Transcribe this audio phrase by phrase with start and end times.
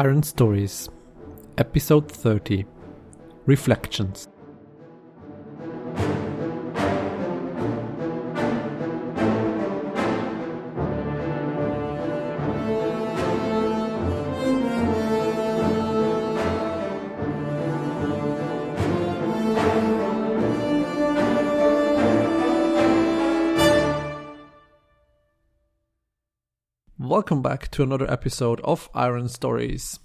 [0.00, 0.88] Iron Stories,
[1.58, 2.64] Episode 30
[3.44, 4.28] Reflections.
[27.30, 30.00] Welcome back to another episode of Iron Stories.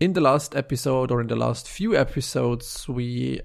[0.00, 3.42] In the last episode, or in the last few episodes, we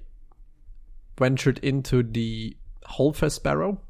[1.18, 2.56] ventured into the
[2.86, 3.82] Holfest Barrow,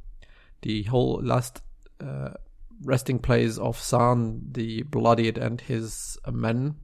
[0.62, 1.62] the whole last
[2.04, 2.30] uh,
[2.82, 6.74] resting place of San the Bloodied and his men.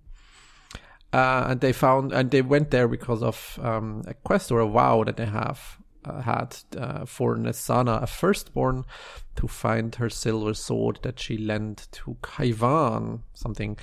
[1.12, 4.68] Uh, and they found, and they went there because of um, a quest or a
[4.68, 5.85] vow that they have uh,
[6.23, 8.85] had uh, for Nesana, a firstborn,
[9.37, 13.79] to find her silver sword that she lent to Kaivan, something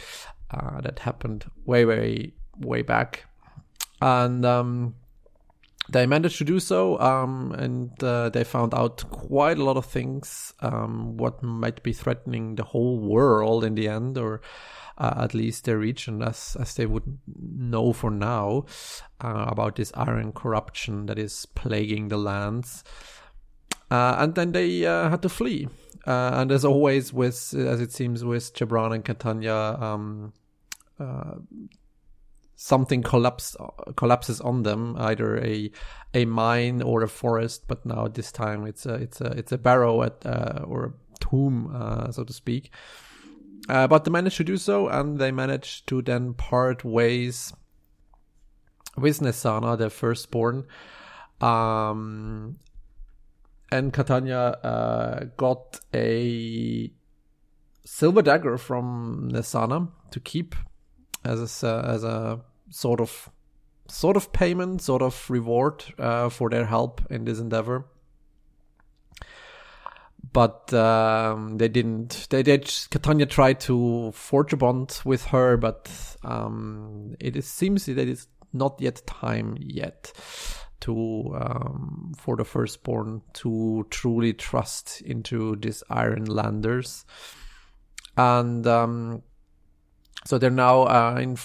[0.52, 3.26] uh, that happened way, way, way back.
[4.02, 4.96] And um,
[5.89, 9.86] they managed to do so, um, and uh, they found out quite a lot of
[9.86, 14.42] things, um, what might be threatening the whole world in the end, or
[14.98, 18.66] uh, at least their region, as as they would know for now
[19.22, 22.84] uh, about this iron corruption that is plaguing the lands.
[23.92, 25.68] Uh, and then they uh, had to flee.
[26.08, 30.34] Uh, and as always, with as it seems with Gibran and Catania, um,
[32.64, 33.58] something collapse,
[33.97, 35.69] collapses on them, either a
[36.14, 37.66] a mine or a forest.
[37.67, 41.75] But now this time it's a it's a it's a barrow at or a tomb,
[42.11, 42.72] so to speak.
[43.69, 47.53] Uh, but they managed to do so, and they managed to then part ways
[48.97, 50.66] with Nesana, their firstborn.
[51.41, 52.58] Um,
[53.72, 56.91] and Catania uh, got a
[57.85, 60.56] silver dagger from Nesana to keep
[61.25, 62.41] as a, as a
[62.73, 63.29] sort of
[63.88, 67.85] sort of payment, sort of reward uh, for their help in this endeavor
[70.34, 72.28] but um, they didn't.
[72.29, 72.72] They did.
[72.89, 75.89] Catania tried to forge a bond with her, but
[76.23, 80.11] um, it is, seems that it's not yet time yet
[80.81, 87.05] to um, for the firstborn to truly trust into these Iron Landers,
[88.17, 89.22] and um,
[90.25, 91.35] so they're now uh, in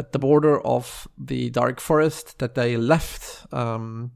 [0.00, 4.12] at the border of the Dark Forest that they left um,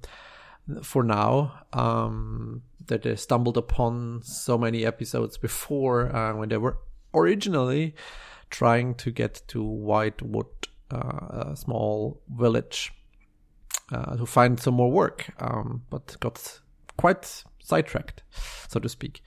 [0.83, 1.67] for now.
[1.73, 6.77] Um, that they stumbled upon so many episodes before uh, when they were
[7.15, 7.95] originally
[8.51, 12.93] trying to get to Whitewood, uh, a small village,
[13.93, 16.61] uh, to find some more work, um, but got
[16.97, 18.23] quite sidetracked,
[18.69, 19.23] so to speak.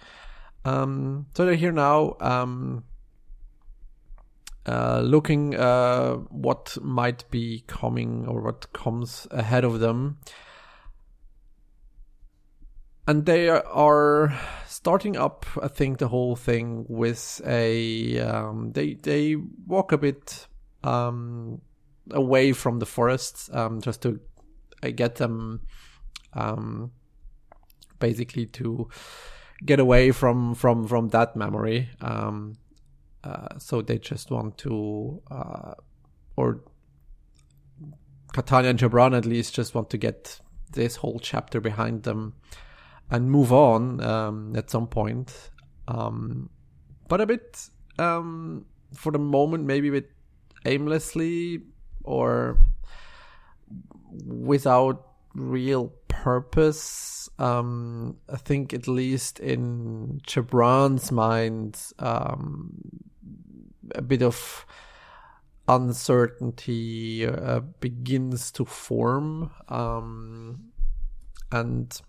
[0.66, 2.18] Um, so they're here now.
[4.68, 10.18] Uh, looking uh, what might be coming or what comes ahead of them.
[13.08, 19.36] And they are starting up i think the whole thing with a um, they they
[19.66, 20.48] walk a bit
[20.84, 21.60] um,
[22.12, 24.20] away from the forests um, just to
[24.84, 25.62] uh, get them
[26.34, 26.92] um,
[28.00, 28.88] basically to
[29.66, 31.90] get away from from from that memory.
[32.02, 32.54] Um,
[33.28, 35.74] uh, so they just want to uh,
[36.36, 36.62] or
[38.34, 40.40] Catania and Gibran at least just want to get
[40.72, 42.34] this whole chapter behind them
[43.10, 45.50] and move on um, at some point.
[45.88, 46.50] Um,
[47.08, 50.12] but a bit um, for the moment, maybe a bit
[50.66, 51.62] aimlessly
[52.04, 52.60] or
[54.26, 57.30] without real purpose.
[57.40, 62.74] Um, I think at least in Gibran's mind, um,
[63.96, 64.66] a bit of
[65.68, 70.72] uncertainty uh, begins to form, um,
[71.52, 72.02] and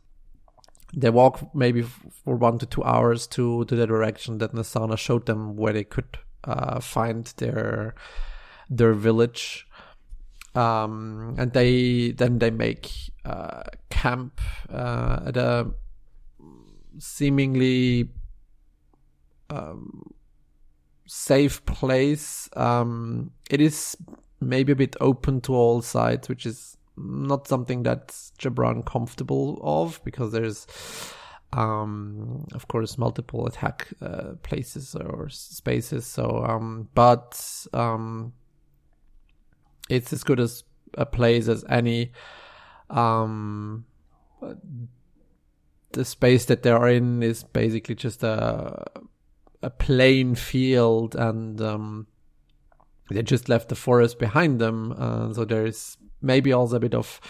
[0.95, 5.27] they walk maybe for one to two hours to, to the direction that Nesana showed
[5.27, 7.95] them where they could uh, find their
[8.71, 9.67] their village.
[10.55, 12.91] Um, and they then they make
[13.25, 14.41] uh, camp
[14.71, 15.71] uh, at a
[16.99, 18.11] seemingly
[19.51, 20.15] um,
[21.09, 22.49] safe place.
[22.55, 23.97] Um, it is
[24.41, 30.01] maybe a bit open to all sides, which is not something that's Gibran comfortable of
[30.05, 30.67] because there's
[31.55, 38.35] um of course multiple attack uh, places or spaces so um but um
[39.89, 40.65] it's as good as
[40.95, 42.13] a place as any
[42.91, 43.87] um
[45.93, 48.85] the space that they're in is basically just a
[49.63, 52.07] a plain field and um
[53.11, 54.95] they just left the forest behind them.
[54.97, 57.21] Uh, so there is maybe also a bit of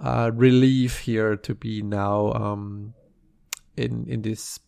[0.00, 2.94] uh, relief here to be now um,
[3.76, 4.58] in in this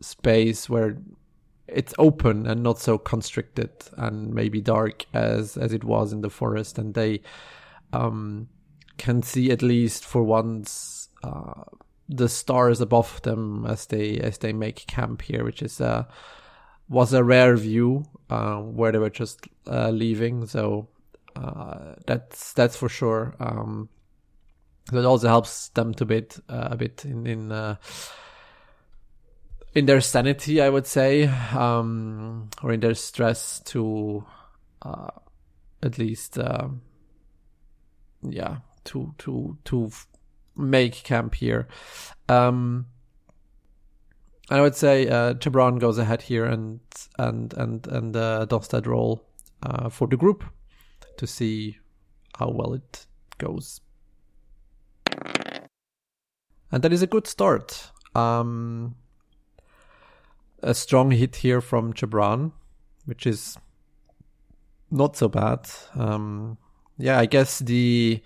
[0.00, 0.98] space where
[1.66, 6.30] it's open and not so constricted and maybe dark as as it was in the
[6.30, 7.20] forest and they
[7.92, 8.48] um,
[8.96, 11.64] can see at least for once uh,
[12.08, 16.04] the stars above them as they as they make camp here which is uh
[16.88, 20.46] was a rare view uh, where they were just uh, leaving.
[20.46, 20.88] So
[21.36, 23.34] uh, that's that's for sure.
[23.38, 23.88] Um,
[24.92, 27.76] it also helps them to bit uh, a bit in in uh,
[29.74, 34.24] in their sanity, I would say, um, or in their stress to
[34.80, 35.10] uh,
[35.82, 36.68] at least, uh,
[38.22, 39.90] yeah, to to to
[40.58, 41.68] make camp here.
[42.28, 42.86] Um,
[44.50, 46.80] I would say uh, Gibran goes ahead here and
[47.18, 49.24] and and and uh, does that role
[49.62, 50.44] uh, for the group
[51.18, 51.78] to see
[52.38, 53.06] how well it
[53.38, 53.80] goes.
[56.70, 57.92] And that is a good start.
[58.14, 58.96] Um,
[60.62, 62.52] a strong hit here from Gibran,
[63.06, 63.56] which is
[64.90, 65.68] not so bad.
[65.94, 66.58] Um,
[66.98, 68.22] yeah, I guess the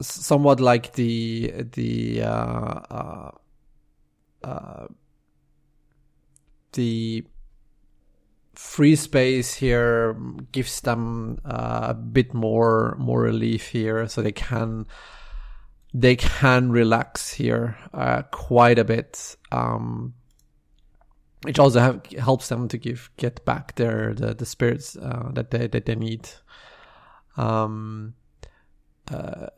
[0.00, 3.30] somewhat like the the uh, uh,
[4.44, 4.86] uh,
[6.72, 7.24] the
[8.54, 10.16] free space here
[10.52, 14.86] gives them uh, a bit more more relief here, so they can
[15.94, 20.14] they can relax here uh, quite a bit, um,
[21.42, 25.50] which also have, helps them to give get back their the, the spirits uh, that
[25.50, 26.28] they that they need.
[27.36, 28.14] Um,
[29.10, 29.48] uh,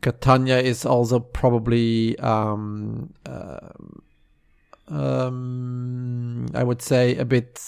[0.00, 3.68] Catania is also probably um, uh,
[4.88, 7.60] um, I would say a bit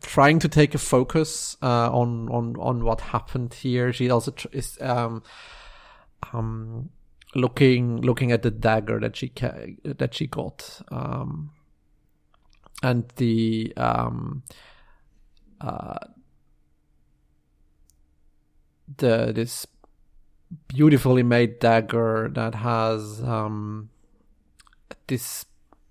[0.00, 3.92] trying to take a focus uh, on on on what happened here.
[3.92, 5.22] She also tr- is um,
[6.32, 6.90] um,
[7.34, 11.50] looking looking at the dagger that she ca- that she got, um,
[12.82, 14.42] and the um,
[15.60, 15.98] uh,
[18.98, 19.66] the this
[20.68, 23.88] beautifully made dagger that has um,
[25.06, 25.46] this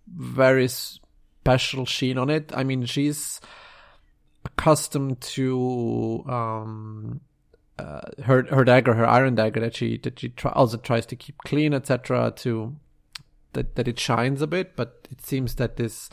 [0.08, 2.52] very special sheen on it.
[2.56, 3.40] I mean, she's
[4.46, 7.22] accustomed to um,
[7.80, 11.38] uh, her her dagger, her iron dagger that she that she also tries to keep
[11.40, 12.34] clean, etc.
[12.38, 12.76] To
[13.54, 16.10] that that it shines a bit, but it seems that this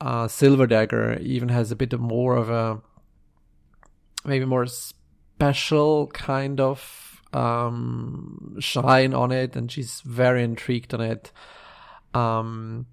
[0.00, 2.80] uh, silver dagger even has a bit of more of a
[4.24, 4.66] maybe more
[5.36, 11.32] special kind of um, shine on it, and she's very intrigued on it.
[12.14, 12.86] Um,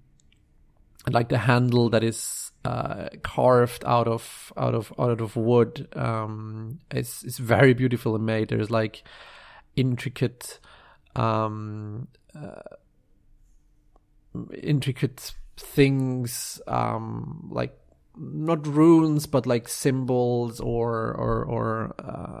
[1.10, 5.88] like the handle that is uh, carved out of out of out of wood.
[5.94, 8.48] Um, it's it's very beautifully made.
[8.48, 9.04] There's like
[9.76, 10.58] intricate,
[11.16, 12.76] um, uh,
[14.62, 17.76] intricate things, um, like
[18.16, 22.40] not runes, but like symbols or or or uh,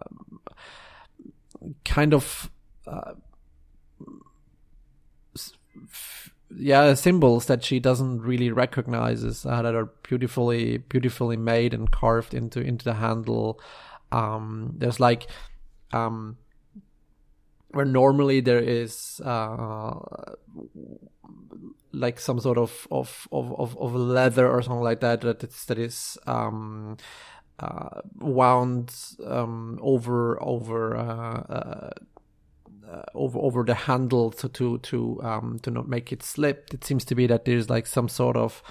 [1.84, 2.50] kind of.
[2.86, 3.14] Uh,
[6.54, 12.34] yeah symbols that she doesn't really recognizes uh, that are beautifully beautifully made and carved
[12.34, 13.58] into into the handle
[14.10, 15.26] um, there's like
[15.92, 16.36] um,
[17.72, 19.94] where normally there is uh,
[21.92, 25.78] like some sort of of, of, of, leather or something like that that is that
[25.78, 26.96] is um,
[27.58, 28.94] uh, wound
[29.26, 31.90] um, over over uh, uh
[33.14, 36.72] over over the handle to to to um to not make it slip.
[36.74, 38.62] It seems to be that there's like some sort of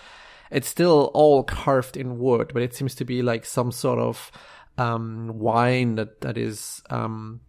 [0.52, 4.32] it's still all carved in wood, but it seems to be like some sort of
[4.78, 7.42] um wine that that is um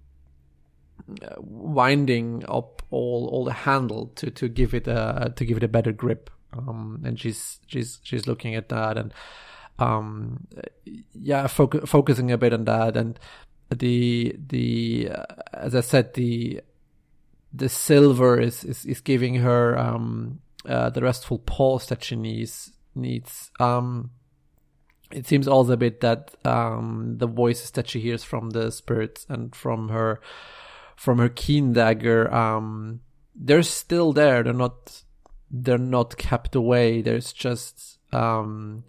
[1.38, 5.68] winding up all all the handle to to give it a to give it a
[5.68, 6.30] better grip.
[6.52, 9.14] Um and she's she's she's looking at that and
[9.78, 10.46] um
[11.14, 13.18] yeah foc- focusing a bit on that and
[13.70, 16.60] the the uh, as I said the
[17.52, 22.72] the silver is is, is giving her um, uh, the restful pause that she needs
[22.94, 23.50] needs.
[23.60, 24.10] Um,
[25.10, 29.26] it seems also a bit that um, the voices that she hears from the spirits
[29.28, 30.20] and from her
[31.02, 33.00] from her keen dagger um,
[33.34, 34.44] they're still there.
[34.44, 35.02] They're not
[35.50, 37.02] they're not kept away.
[37.02, 38.84] There's just um,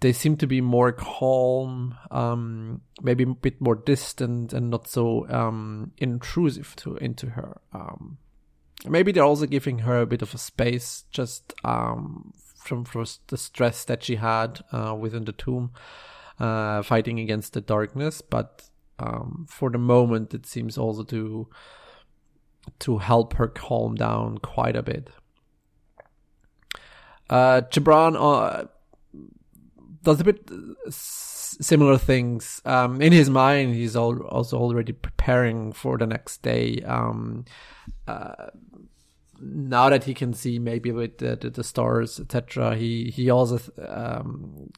[0.00, 5.28] they seem to be more calm, um, maybe a bit more distant and not so
[5.28, 7.60] um, intrusive to into her.
[7.74, 8.16] Um,
[8.88, 13.36] maybe they're also giving her a bit of a space just um, from, from the
[13.36, 15.72] stress that she had uh, within the tomb,
[16.40, 18.22] uh, fighting against the darkness.
[18.22, 18.70] But
[19.02, 21.48] um, for the moment, it seems also to
[22.78, 25.10] to help her calm down quite a bit.
[27.28, 28.66] Uh, Gibran uh,
[30.02, 30.48] does a bit
[30.88, 32.60] similar things.
[32.64, 36.82] Um, in his mind, he's also already preparing for the next day.
[36.82, 37.44] Um,
[38.06, 38.50] uh,
[39.40, 43.58] now that he can see maybe with the, the, the stars, etc., he he also
[43.88, 44.70] um,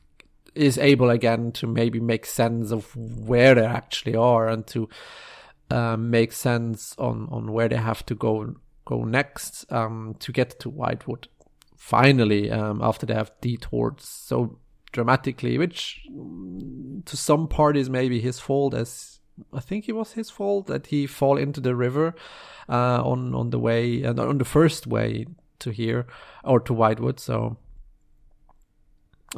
[0.55, 4.89] is able again to maybe make sense of where they actually are and to
[5.71, 10.61] um, make sense on on where they have to go go next um, to get
[10.61, 11.29] to Whitewood.
[11.77, 14.59] Finally, um, after they have detoured so
[14.93, 19.21] dramatically, which mm, to some parties maybe his fault, as
[19.53, 22.15] I think it was his fault that he fall into the river
[22.69, 25.27] uh, on on the way and on the first way
[25.61, 26.07] to here
[26.45, 27.21] or to Whitewood.
[27.21, 27.57] So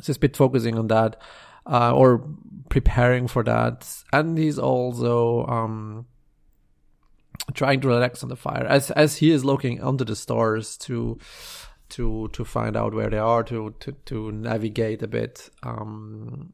[0.03, 1.21] just bit focusing on that
[1.67, 2.27] uh, or
[2.69, 6.07] preparing for that, and he's also um,
[7.55, 11.19] trying to relax on the fire as as he is looking under the stars to
[11.89, 15.51] to to find out where they are to to to navigate a bit.
[15.63, 16.53] Um,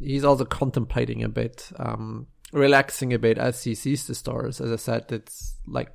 [0.00, 4.60] he's also contemplating a bit, um, relaxing a bit as he sees the stars.
[4.60, 5.90] As I said, it's like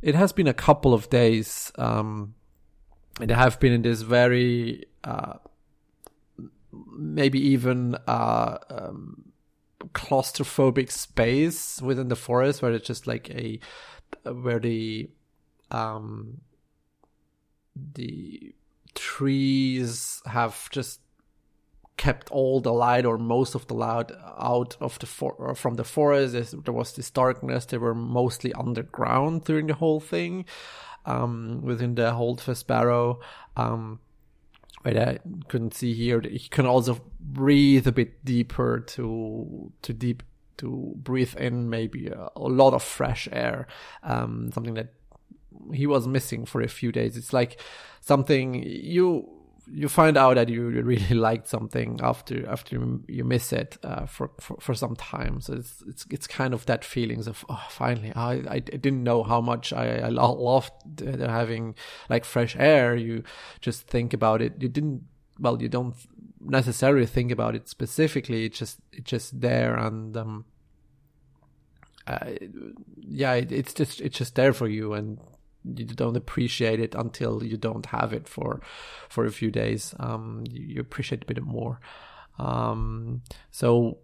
[0.00, 1.72] it has been a couple of days.
[1.76, 2.34] Um,
[3.20, 5.34] they have been in this very uh,
[6.72, 9.32] maybe even uh, um,
[9.94, 13.58] claustrophobic space within the forest where it's just like a
[14.24, 15.10] where the
[15.70, 16.40] um
[17.94, 18.54] the
[18.94, 21.00] trees have just
[21.96, 25.84] kept all the light or most of the light out of the for- from the
[25.84, 26.54] forest.
[26.64, 27.66] There was this darkness.
[27.66, 30.44] They were mostly underground during the whole thing,
[31.06, 33.18] um, within the Hold Vespero.
[33.56, 34.00] Um,
[34.82, 35.18] where I
[35.48, 40.22] couldn't see here, you can also breathe a bit deeper to to deep
[40.58, 43.66] to breathe in maybe a, a lot of fresh air,
[44.02, 44.92] um, something that
[45.72, 47.16] he was missing for a few days.
[47.16, 47.60] It's like
[48.00, 49.28] something you
[49.70, 52.76] you find out that you really liked something after after
[53.08, 55.40] you miss it uh, for, for for some time.
[55.40, 59.22] So it's it's it's kind of that feelings of oh finally I I didn't know
[59.22, 61.74] how much I, I loved having
[62.08, 62.96] like fresh air.
[62.96, 63.22] You
[63.60, 64.54] just think about it.
[64.60, 65.02] You didn't
[65.38, 65.94] well you don't
[66.40, 68.44] necessarily think about it specifically.
[68.46, 70.44] It's just it's just there and um
[72.06, 72.30] uh,
[72.98, 75.18] yeah it, it's just it's just there for you and
[75.64, 78.60] you don't appreciate it until you don't have it for
[79.08, 79.94] for a few days.
[79.98, 81.80] Um, you, you, appreciate a bit more.
[82.38, 83.98] Um, so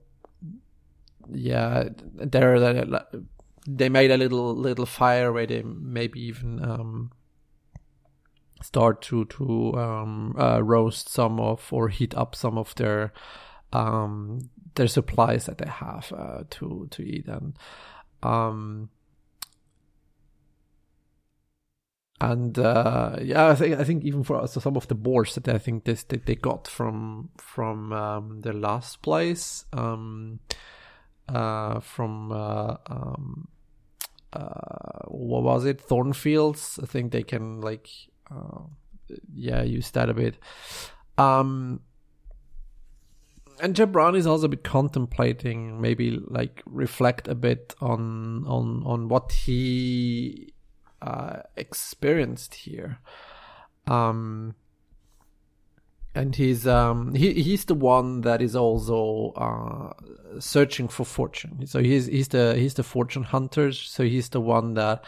[1.30, 2.84] yeah, there
[3.66, 7.12] they made a little little fire where they maybe even um,
[8.62, 13.12] start to to um, uh, roast some of or heat up some of their
[13.72, 17.58] um, their supplies that they have uh, to to eat and
[18.22, 18.90] um
[22.20, 25.48] and uh, yeah, I think I think even for so some of the boards that
[25.48, 30.40] I think this they got from from um, their last place, um,
[31.28, 33.48] uh, from uh, um,
[34.32, 36.80] uh, what was it, Thornfields?
[36.82, 37.88] I think they can like
[38.30, 38.62] uh,
[39.32, 40.38] yeah use that a bit.
[41.18, 41.80] Um,
[43.60, 49.08] and Gibran is also a bit contemplating, maybe like reflect a bit on on on
[49.08, 50.52] what he
[51.02, 52.98] uh, experienced here.
[53.86, 54.54] Um,
[56.14, 61.66] and he's um, he he's the one that is also uh, searching for fortune.
[61.66, 63.72] So he's he's the he's the fortune hunter.
[63.72, 65.04] So he's the one that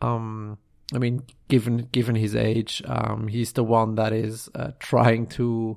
[0.00, 0.58] um,
[0.94, 5.76] I mean, given given his age, um, he's the one that is uh, trying to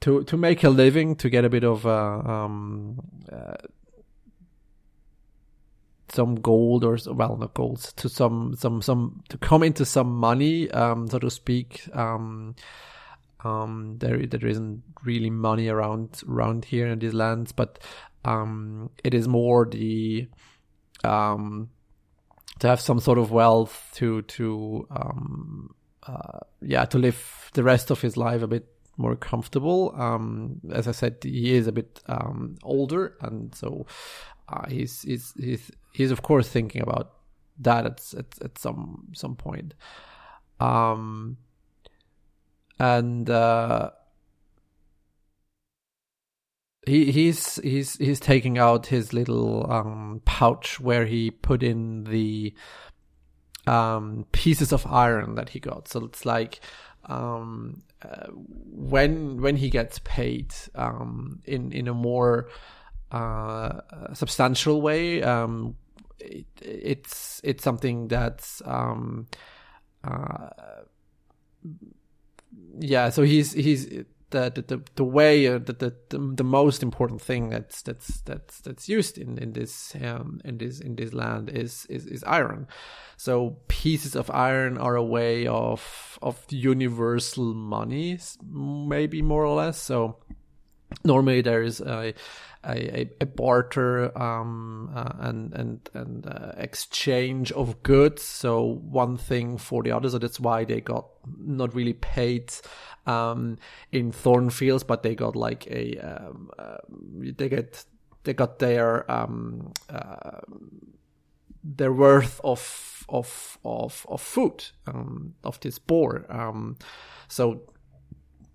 [0.00, 3.54] to to make a living, to get a bit of uh, um, uh,
[6.14, 10.70] some gold or well not gold to some some some to come into some money
[10.70, 11.88] um so to speak.
[11.92, 12.54] Um
[13.44, 17.78] um there there isn't really money around around here in these lands but
[18.24, 20.26] um it is more the
[21.02, 21.68] um
[22.60, 25.74] to have some sort of wealth to to um
[26.06, 28.66] uh yeah to live the rest of his life a bit
[28.96, 29.92] more comfortable.
[29.96, 33.86] Um as i said he is a bit um older and so
[34.48, 37.12] uh, he's he's he's he's of course thinking about
[37.58, 39.74] that at at, at some some point.
[40.60, 41.38] Um,
[42.78, 43.90] and uh,
[46.86, 52.54] he he's he's he's taking out his little um, pouch where he put in the
[53.66, 55.88] um, pieces of iron that he got.
[55.88, 56.60] So it's like
[57.06, 62.48] um, uh, when when he gets paid um, in in a more
[63.14, 63.80] uh,
[64.14, 65.76] substantial way, um,
[66.18, 69.26] it, it's it's something that's um,
[70.02, 70.48] uh,
[72.80, 73.10] yeah.
[73.10, 74.04] So he's he's
[74.34, 78.88] the the, the way uh, the, the, the most important thing that's that's that's that's
[78.88, 82.66] used in in this um in this in this land is is is iron
[83.16, 88.18] so pieces of iron are a way of of universal money
[88.50, 90.16] maybe more or less so
[91.04, 92.14] normally there is a
[92.66, 98.22] a, a barter um, uh, and and and uh, exchange of goods.
[98.22, 100.08] So one thing for the other.
[100.08, 101.06] So that's why they got
[101.38, 102.52] not really paid
[103.06, 103.58] um,
[103.92, 107.84] in Thornfields, but they got like a um, uh, they get
[108.24, 110.40] they got their um, uh,
[111.62, 116.24] their worth of of of of food um, of this boar.
[116.28, 116.76] Um,
[117.28, 117.62] so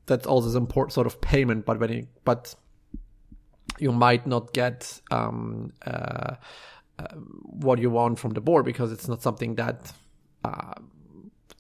[0.09, 1.65] that's also important sort of payment.
[1.65, 2.53] But when you, but
[3.77, 6.35] you might not get um, uh,
[6.97, 9.93] uh, what you want from the board because it's not something that
[10.43, 10.73] uh,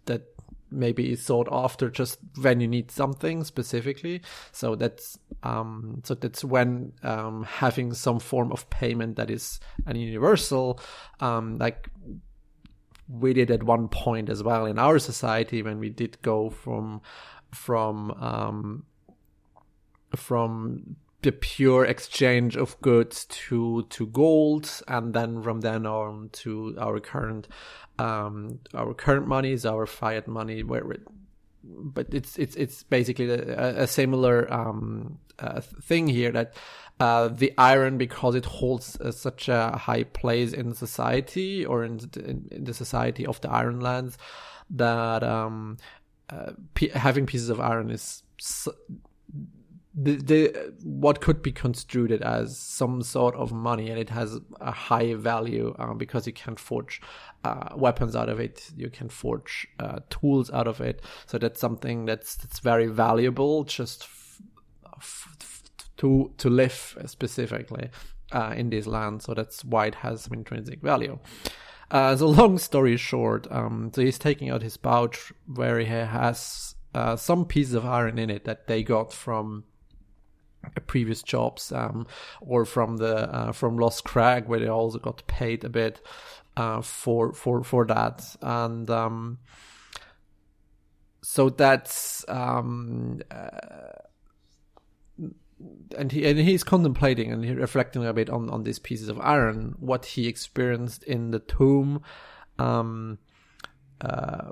[0.05, 0.23] that
[0.71, 4.21] maybe is sought after just when you need something specifically.
[4.51, 9.95] So that's um, so that's when um, having some form of payment that is an
[9.95, 10.79] universal,
[11.21, 11.89] um, like
[13.07, 17.01] we did at one point as well in our society when we did go from
[17.51, 18.83] from um,
[20.15, 26.75] from the pure exchange of goods to to gold and then from then on to
[26.79, 27.47] our current
[27.97, 30.83] um our current money is our fiat money where
[31.61, 36.53] but it's it's it's basically a, a similar um uh, thing here that
[36.99, 41.99] uh, the iron because it holds uh, such a high place in society or in,
[42.17, 44.17] in, in the society of the iron lands
[44.69, 45.77] that um,
[46.29, 48.23] uh, p- having pieces of iron is
[50.01, 54.71] the, the what could be construed as some sort of money and it has a
[54.71, 57.01] high value um, because you can forge
[57.43, 61.01] uh, weapons out of it you can forge uh, tools out of it.
[61.25, 64.41] So that's something that's that's very valuable just f-
[64.97, 65.63] f-
[65.97, 67.89] to to live specifically
[68.31, 71.17] uh, in this land so that's why it has some intrinsic value
[71.91, 76.75] uh, so long story short um, so he's taking out his pouch where he has
[76.93, 79.63] uh, some pieces of iron in it that they got from
[80.87, 82.05] previous jobs um,
[82.41, 86.01] or from the uh, from Lost Crag where they also got paid a bit
[86.57, 88.35] uh, for for for that.
[88.41, 89.39] And um,
[91.21, 94.08] so that's um, uh,
[95.97, 99.75] and he and he's contemplating and reflecting a bit on on these pieces of iron
[99.79, 102.01] what he experienced in the tomb
[102.57, 103.17] um,
[104.01, 104.51] uh,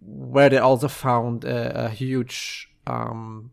[0.00, 3.50] where they also found a, a huge um,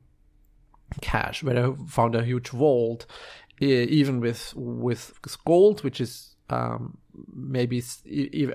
[1.01, 3.05] cache where they found a huge vault,
[3.59, 5.13] even with with
[5.45, 6.97] gold, which is um,
[7.33, 7.81] maybe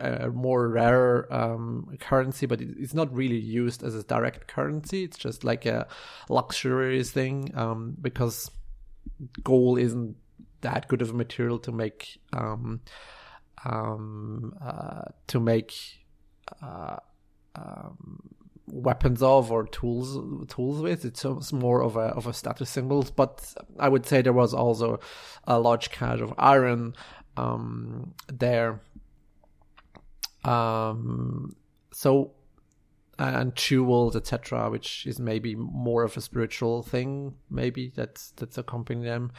[0.01, 5.05] a more rare um, currency, but it's not really used as a direct currency.
[5.05, 5.87] It's just like a
[6.29, 8.51] luxury thing um, because
[9.43, 10.17] gold isn't
[10.61, 12.81] that good of a material to make um,
[13.65, 15.75] um, uh, to make
[16.63, 16.97] uh,
[17.55, 18.31] um,
[18.67, 21.05] weapons of or tools tools with.
[21.05, 23.07] It's, it's more of a of a status symbol.
[23.17, 25.01] But I would say there was also
[25.45, 26.95] a large cache of iron
[27.41, 28.81] um, there.
[30.45, 31.55] Um,
[31.93, 32.33] so
[33.19, 39.05] and jewels, etc., which is maybe more of a spiritual thing, maybe that's that's accompanying
[39.05, 39.33] them.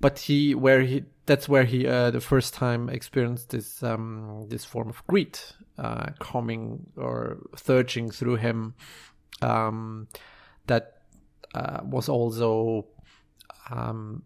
[0.00, 4.64] But he, where he, that's where he, uh, the first time experienced this um, this
[4.64, 5.36] form of greed,
[5.76, 8.74] uh, coming or surging through him
[9.42, 10.06] um,
[10.68, 11.02] that
[11.54, 12.86] uh, was also
[13.70, 14.22] um,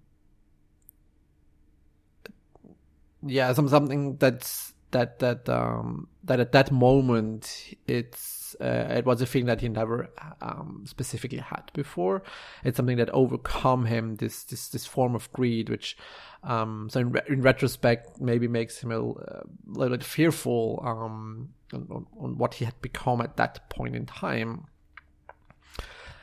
[3.23, 9.21] yeah some something that's that that um, that at that moment it's uh, it was
[9.21, 12.23] a thing that he never um, specifically had before.
[12.65, 15.97] It's something that overcome him this this this form of greed, which
[16.45, 21.49] um, so in, re- in retrospect maybe makes him a, a little bit fearful um,
[21.73, 24.67] on, on what he had become at that point in time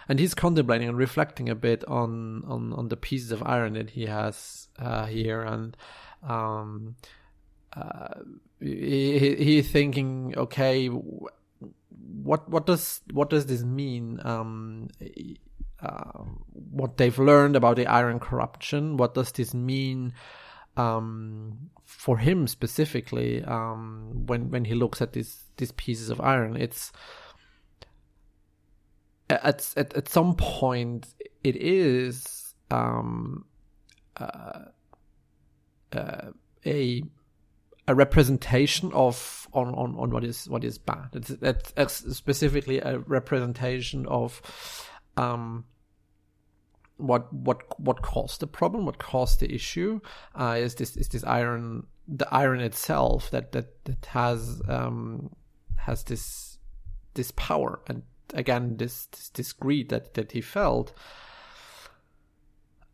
[0.09, 3.91] and he's contemplating and reflecting a bit on on, on the pieces of iron that
[3.91, 5.77] he has uh, here and
[6.23, 6.95] um,
[7.73, 8.21] uh,
[8.59, 14.19] he, he's thinking okay what what does what does this mean?
[14.23, 14.89] Um,
[15.81, 16.23] uh,
[16.71, 20.13] what they've learned about the iron corruption what does this mean
[20.79, 26.55] um, for him specifically, um, when when he looks at these these pieces of iron,
[26.55, 26.91] it's
[29.29, 31.07] at at at some point
[31.43, 33.45] it is um,
[34.17, 34.65] uh,
[35.93, 36.31] uh,
[36.65, 37.03] a
[37.87, 41.09] a representation of on, on, on what is what is bad.
[41.13, 44.41] It's, specifically a representation of
[45.17, 45.65] um,
[46.97, 50.01] what what what caused the problem, what caused the issue.
[50.39, 55.31] Uh, is this is this iron the iron itself that that that has um,
[55.77, 56.59] has this
[57.15, 58.03] this power and
[58.35, 60.93] again this this, this greed that that he felt.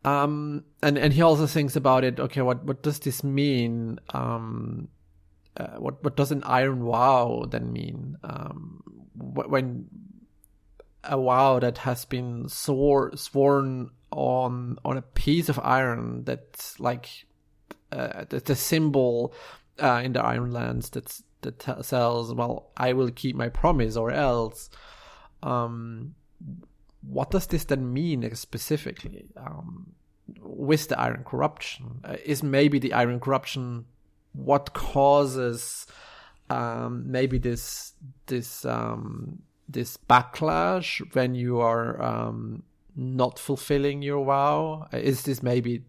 [0.06, 2.20] Um, and and he also thinks about it.
[2.20, 3.98] Okay, what what does this mean?
[4.14, 4.88] Um,
[5.56, 8.16] uh, what what does an iron vow then mean?
[8.22, 8.82] Um,
[9.16, 9.86] when
[11.02, 17.26] a vow that has been swore, sworn on on a piece of iron that's like
[17.90, 19.34] uh, the symbol
[19.82, 24.70] uh, in the Ironlands that's that says, "Well, I will keep my promise, or else."
[25.42, 26.14] Um,
[27.08, 29.92] what does this then mean specifically um,
[30.40, 32.00] with the iron corruption?
[32.04, 33.84] Uh, is maybe the iron corruption
[34.32, 35.86] what causes
[36.50, 37.92] um, maybe this
[38.26, 42.62] this um, this backlash when you are um,
[42.94, 44.88] not fulfilling your vow?
[44.92, 45.84] Is this maybe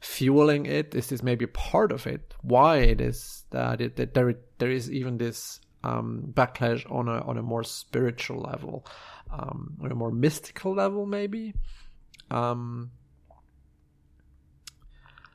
[0.00, 0.94] fueling it?
[0.94, 2.34] Is this maybe part of it?
[2.42, 7.20] Why it is that, it, that there there is even this um, backlash on a
[7.22, 8.84] on a more spiritual level,
[9.30, 11.54] um, on a more mystical level, maybe.
[12.30, 12.90] Um,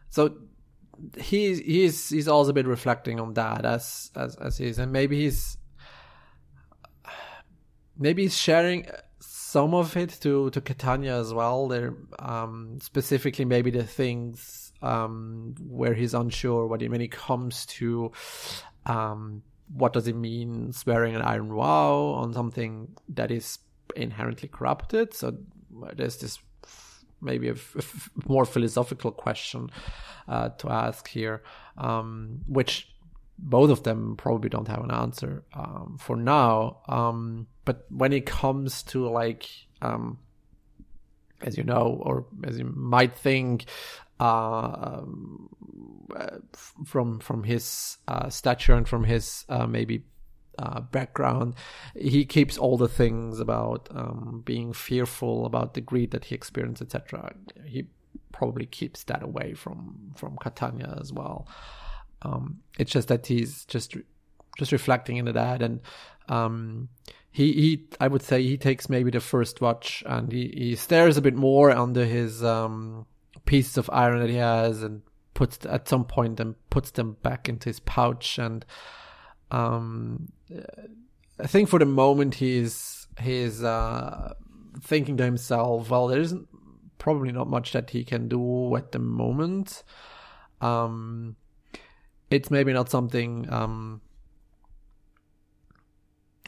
[0.10, 0.36] so
[1.18, 5.58] he's he's he's also been reflecting on that as as as he's and maybe he's
[7.98, 8.88] maybe he's sharing
[9.20, 11.68] some of it to to Catania as well.
[11.68, 18.12] There um specifically maybe the things um where he's unsure what when it comes to
[18.86, 19.42] um
[19.76, 23.60] what does it mean swearing an iron vow on something that is
[23.96, 25.14] inherently corrupted.
[25.14, 25.38] So
[25.96, 26.40] there's this
[27.22, 27.56] maybe a,
[28.28, 29.70] more philosophical question
[30.28, 31.44] uh, to ask here,
[31.78, 32.90] um, which
[33.40, 36.80] both of them probably don't have an answer um, for now.
[36.88, 39.50] Um, but when it comes to like,
[39.82, 40.20] um,
[41.42, 43.66] as you know, or as you might think,
[44.20, 45.50] uh, um,
[46.16, 46.38] uh,
[46.86, 50.06] from from his uh, stature and from his uh, maybe
[50.60, 51.56] uh, background.
[51.96, 56.82] He keeps all the things about um, being fearful, about the greed that he experienced,
[56.82, 57.34] etc.
[57.66, 57.88] He
[58.32, 61.48] probably keeps that away from from Catania as well.
[62.22, 63.96] Um, it's just that he's just
[64.58, 65.82] just reflecting into that, and
[66.30, 66.90] um,
[67.32, 71.18] he he I would say he takes maybe the first watch and he, he stares
[71.18, 73.06] a bit more under his um,
[73.46, 75.02] pieces of iron that he has and
[75.34, 78.66] puts at some point and puts them back into his pouch and
[79.54, 80.30] um,
[81.40, 84.34] I think for the moment he's he's uh,
[84.82, 86.48] thinking to himself, well, there isn't
[86.98, 89.84] probably not much that he can do at the moment.
[90.60, 91.36] Um,
[92.32, 93.48] it's maybe not something.
[93.52, 94.02] Um,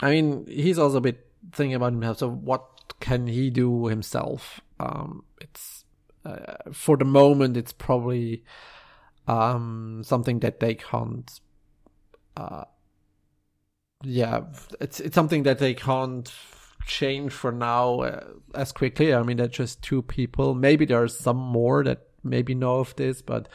[0.01, 2.17] I mean, he's also a bit thinking about himself.
[2.17, 2.65] So, what
[2.99, 4.61] can he do himself?
[4.79, 5.85] Um, it's
[6.25, 8.43] uh, for the moment, it's probably
[9.27, 11.29] um, something that they can't
[12.35, 12.65] uh,
[14.05, 14.41] yeah,
[14.79, 16.31] it's it's something that they can't
[16.85, 19.13] change for now uh, as quickly.
[19.13, 20.53] I mean, they're just two people.
[20.53, 23.49] Maybe there are some more that maybe know of this, but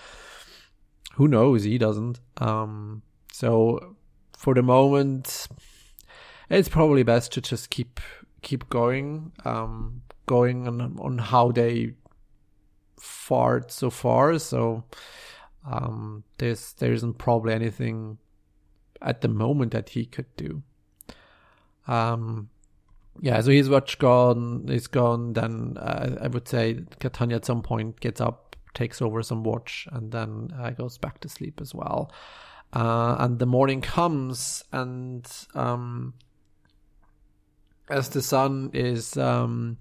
[1.14, 1.64] who knows?
[1.64, 2.18] He doesn't.
[2.38, 3.96] Um, so
[4.36, 5.46] for the moment,
[6.48, 8.00] it's probably best to just keep
[8.42, 11.94] keep going, um, going on on how they
[12.98, 14.38] fared so far.
[14.38, 14.84] So
[15.64, 18.18] um, there's there isn't probably anything
[19.02, 20.62] at the moment that he could do.
[21.86, 22.50] Um,
[23.20, 25.32] yeah, so his watch gone, is gone.
[25.32, 29.88] Then uh, I would say Catania at some point gets up, takes over some watch,
[29.92, 32.12] and then uh, goes back to sleep as well.
[32.72, 36.14] Uh, and the morning comes, and um,
[37.88, 39.76] as the sun is um,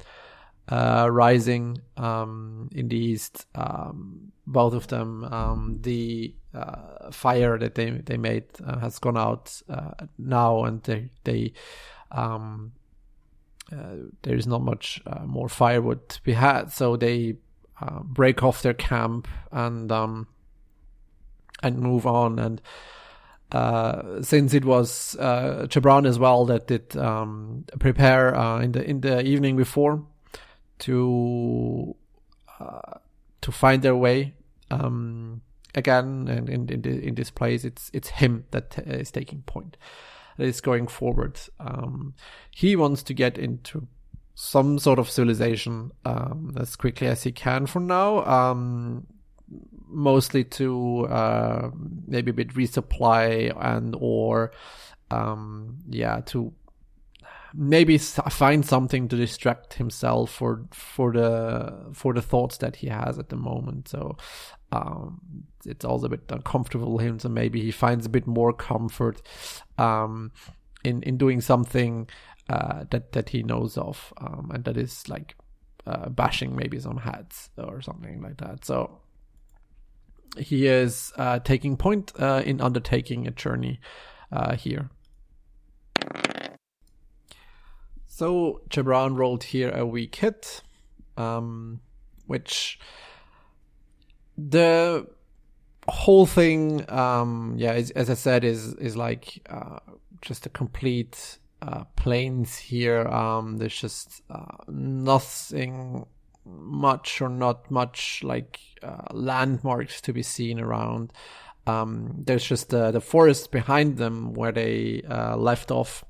[0.68, 7.76] uh, rising um, in the east, um, both of them, um, the uh, fire that
[7.76, 11.54] they they made uh, has gone out uh, now, and they they
[12.12, 12.72] um,
[13.72, 17.36] uh, there is not much uh, more firewood to be had, so they
[17.82, 20.28] uh, break off their camp and um,
[21.62, 22.40] and move on.
[22.40, 22.62] And
[24.26, 29.56] since it was Gibran as well that did um, prepare in the in the evening
[29.56, 30.04] before
[30.80, 31.96] to
[33.42, 34.34] to find their way
[34.72, 35.42] um,
[35.76, 39.78] again, and in in, in this place, it's it's him that uh, taking point,
[40.38, 41.40] that is going forward.
[41.60, 42.14] Um,
[42.52, 43.88] he wants to get into
[44.36, 48.26] some sort of civilization um, as quickly as he can for now.
[48.26, 49.06] Um,
[49.88, 51.72] mostly to uh,
[52.08, 54.52] maybe a bit resupply and or
[55.12, 56.54] um, yeah to
[57.54, 63.18] maybe find something to distract himself for for the for the thoughts that he has
[63.18, 63.88] at the moment.
[63.88, 64.18] So
[64.72, 67.20] um, it's also a bit uncomfortable for him.
[67.20, 69.22] So maybe he finds a bit more comfort
[69.78, 70.32] um,
[70.84, 72.08] in in doing something
[72.50, 75.36] uh, that that he knows of, um, and that is like
[75.86, 78.66] uh, bashing maybe some hats or something like that.
[78.66, 79.00] So
[80.38, 83.80] he is uh, taking point uh, in undertaking a journey
[84.32, 84.90] uh, here.
[88.06, 90.62] So Gibran rolled here a weak hit,
[91.16, 91.80] um,
[92.28, 92.80] which
[94.38, 95.08] the
[95.90, 99.80] whole thing, um, yeah, is, as I said, is is like uh,
[100.22, 103.08] just a complete uh, plains here.
[103.08, 106.06] Um, there's just uh, nothing
[106.46, 111.14] much or not much like uh, landmarks to be seen around.
[111.68, 116.04] Um, there's just the the forest behind them where they uh, left off.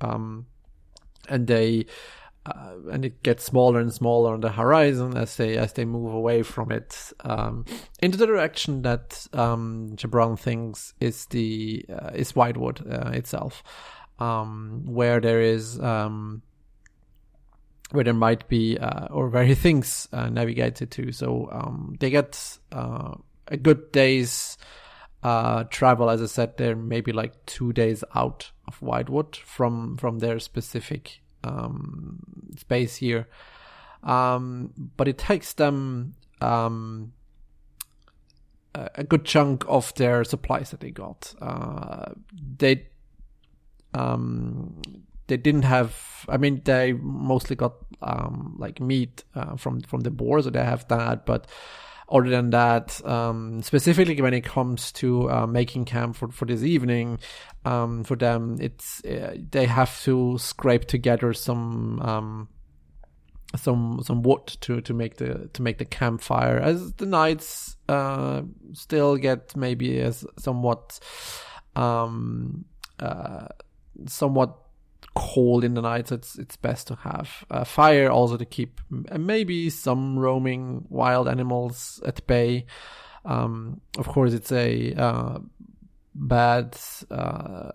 [0.00, 0.46] Um,
[1.28, 1.86] and they
[2.46, 6.14] uh, and it gets smaller and smaller on the horizon as they as they move
[6.14, 7.64] away from it um,
[8.00, 13.62] into the direction that um, Gibran thinks is the uh, is Whitewood uh, itself,
[14.18, 16.42] um, where there is um,
[17.90, 21.12] where there might be uh, or where he thinks uh, navigated to.
[21.12, 23.16] So um, they get uh,
[23.48, 24.56] a good day's
[25.22, 26.08] travel.
[26.08, 31.20] As I said, they're maybe like two days out of Whitewood from from their specific
[31.44, 32.20] um,
[32.56, 33.28] space here.
[34.02, 37.12] Um, but it takes them um,
[38.74, 41.34] a good chunk of their supplies that they got.
[41.40, 42.12] Uh,
[42.58, 42.86] they
[43.94, 44.80] um,
[45.26, 46.24] they didn't have.
[46.28, 50.64] I mean, they mostly got um, like meat uh, from from the boar, so they
[50.64, 51.26] have that.
[51.26, 51.46] But
[52.10, 56.62] other than that, um, specifically when it comes to uh, making camp for, for this
[56.62, 57.18] evening,
[57.64, 62.48] um, for them, it's uh, they have to scrape together some um,
[63.56, 66.58] some some wood to to make the to make the campfire.
[66.58, 68.42] As the nights uh,
[68.72, 70.98] still get maybe as somewhat
[71.76, 72.64] um,
[72.98, 73.46] uh,
[74.06, 74.56] somewhat
[75.14, 79.70] cold in the night, it's it's best to have a fire also to keep maybe
[79.70, 82.66] some roaming wild animals at bay.
[83.24, 85.38] Um, of course, it's a uh,
[86.14, 86.78] bad
[87.10, 87.70] uh,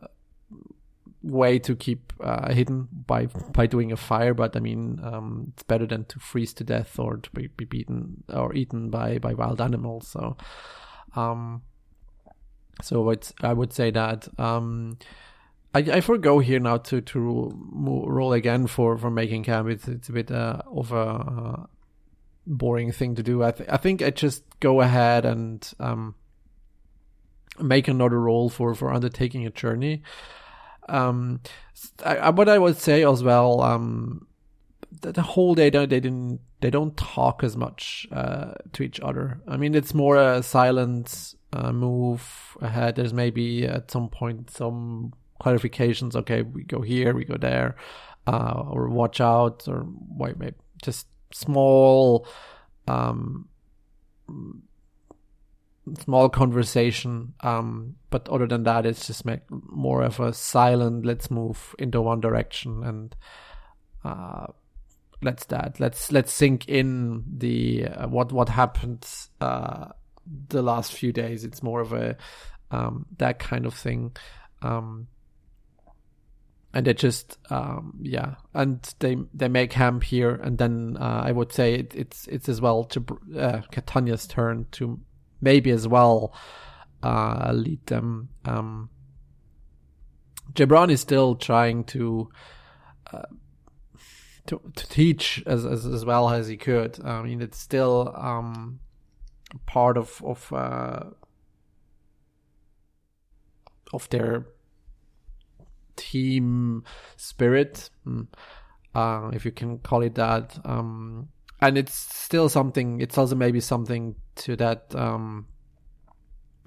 [1.22, 5.64] way to keep uh, hidden by by doing a fire, but I mean, um, it's
[5.64, 9.34] better than to freeze to death or to be, be beaten or eaten by by
[9.34, 10.08] wild animals.
[10.08, 10.38] So,
[11.16, 11.64] um,
[12.82, 14.98] so it's I would say that um
[15.76, 19.68] I, I forego here now to to roll again for for making camp.
[19.68, 21.66] It's it's a bit uh, of a uh,
[22.48, 23.44] boring thing to do.
[23.44, 26.16] I th- I think I just go ahead and um
[27.60, 30.02] make another roll for for undertaking a journey.
[30.88, 31.42] Um,
[32.06, 34.28] I, what I would say as well, um,
[35.02, 39.42] the, the whole day they didn't they don't talk as much uh, to each other.
[39.46, 42.96] I mean, it's more a silent uh, move ahead.
[42.96, 45.12] There's maybe at some point some
[45.46, 46.16] clarifications.
[46.16, 47.76] Okay, we go here, we go there,
[48.28, 52.28] uh, or watch out, or wait, maybe just small,
[52.88, 53.48] um,
[56.00, 57.34] small conversation.
[57.42, 61.06] Um, but other than that, it's just make more of a silent.
[61.06, 63.16] Let's move into one direction and.
[64.04, 64.48] Uh,
[65.22, 69.04] let's that let's let's sink in the uh, what what happened
[69.42, 69.88] uh,
[70.50, 71.44] the last few days.
[71.44, 72.16] It's more of a
[72.70, 74.16] um, that kind of thing.
[74.62, 75.08] Um,
[76.76, 78.36] and they just um, yeah.
[78.54, 80.36] And they they make camp here.
[80.36, 83.00] And then uh, i would say it, it's it's as well to
[83.40, 85.00] uh, Catania's turn to
[85.42, 86.36] maybe as well
[87.02, 88.90] uh, lead them um
[90.54, 92.30] Gibran is still trying to
[93.12, 93.24] uh,
[94.48, 97.04] to, to teach as, as as well as he could.
[97.04, 98.80] I mean it's still um
[99.66, 101.04] part of of uh,
[103.94, 104.46] of their
[105.96, 106.84] team
[107.18, 108.24] spirit, hmm,
[108.94, 110.58] uh, if you can call it that.
[110.66, 111.30] Um,
[111.62, 113.02] and it's still something.
[113.02, 115.48] It's also maybe something to that um,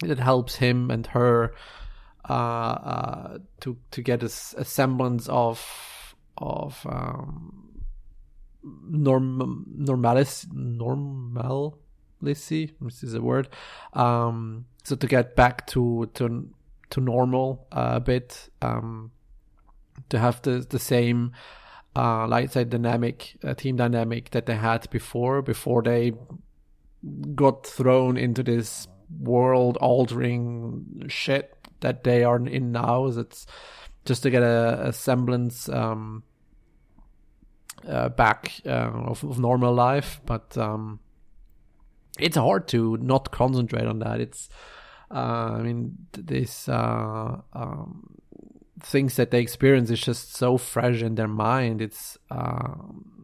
[0.01, 1.55] that helps him and her
[2.29, 7.83] uh, uh, to to get a, a semblance of of um,
[8.63, 11.79] norm normalis normal
[12.21, 13.49] this is a word.
[13.93, 16.49] Um, so to get back to to
[16.91, 19.13] to normal a bit, um,
[20.09, 21.33] to have the the same
[21.97, 26.13] uh, like say dynamic uh, team dynamic that they had before before they
[27.35, 28.87] got thrown into this
[29.21, 33.07] world altering shit that they are in now.
[33.07, 33.47] It's
[34.05, 36.23] just to get a, a semblance um,
[37.87, 41.01] uh, back uh, of, of, normal life, but um,
[42.19, 44.21] it's hard to not concentrate on that.
[44.21, 44.49] It's,
[45.11, 48.19] uh, I mean, this uh, um,
[48.81, 51.83] things that they experience is just so fresh in their mind.
[51.83, 52.75] It's uh,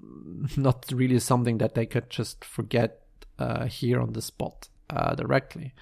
[0.56, 3.00] not really something that they could just forget
[3.38, 5.74] uh, here on the spot uh, directly.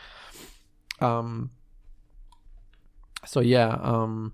[1.00, 1.50] Um,
[3.26, 4.32] so yeah, um,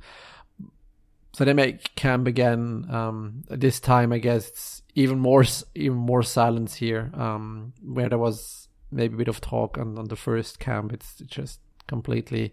[1.33, 2.87] so they make camp again.
[2.91, 8.19] Um, this time, I guess it's even more even more silence here, um, where there
[8.19, 10.93] was maybe a bit of talk on, on the first camp.
[10.93, 12.53] It's just completely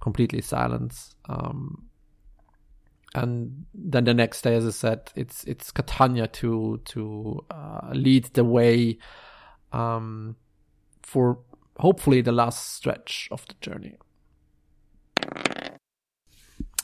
[0.00, 1.14] completely silence.
[1.28, 1.86] Um,
[3.14, 8.24] and then the next day, as I said, it's it's Catania to to uh, lead
[8.32, 8.98] the way
[9.72, 10.36] um,
[11.02, 11.38] for
[11.78, 13.96] hopefully the last stretch of the journey.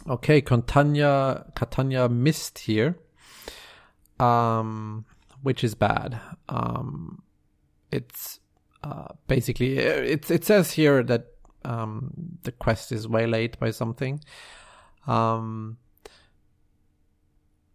[0.06, 2.98] Okay, Catania Catania missed here,
[4.20, 5.06] um,
[5.42, 6.20] which is bad.
[6.48, 7.22] Um,
[7.90, 8.38] it's
[8.82, 11.26] uh, basically it it says here that
[11.64, 12.12] um,
[12.42, 14.20] the quest is waylaid by something.
[15.06, 15.78] Um,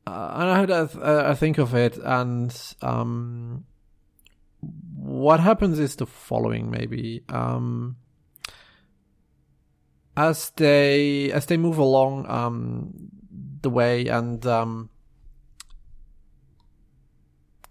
[0.05, 3.65] and I think of it, and um,
[4.95, 7.23] what happens is the following maybe.
[7.29, 7.97] Um,
[10.15, 12.93] as they as they move along um,
[13.61, 14.89] the way and um,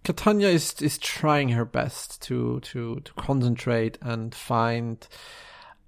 [0.05, 5.07] Catania is is trying her best to to to concentrate and find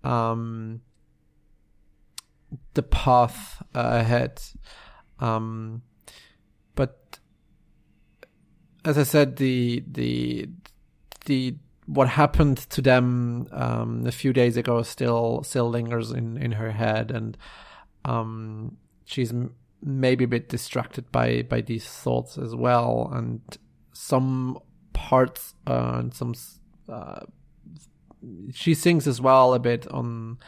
[0.04, 0.82] um,
[2.74, 4.40] the path uh, ahead.
[5.18, 5.82] Um,
[8.84, 10.48] as I said the the
[11.26, 16.52] the what happened to them um, a few days ago still still lingers in in
[16.52, 17.36] her head, and
[18.04, 23.40] um, she's m- maybe a bit distracted by by these thoughts as well, and
[23.92, 24.58] some
[24.92, 26.34] parts uh, and some
[26.88, 27.20] uh,
[28.52, 30.38] she sings as well a bit on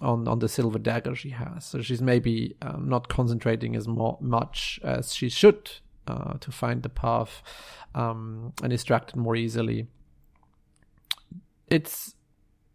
[0.00, 1.64] on on the silver dagger she has.
[1.64, 5.70] So she's maybe um, not concentrating as mo- much as she should
[6.06, 7.42] uh, to find the path
[7.94, 9.86] um, and distracted more easily.
[11.68, 12.14] It's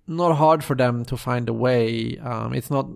[0.07, 2.17] not hard for them to find a way.
[2.17, 2.87] Um, it's not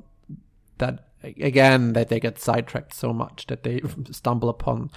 [0.78, 4.90] that again that they get sidetracked so much that they stumble upon